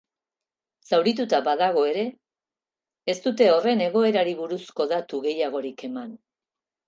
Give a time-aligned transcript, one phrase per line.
[0.91, 2.05] Zaurituta badago ere,
[3.13, 6.11] ez dute horren egoerari buruzko datu gehiagorik eman.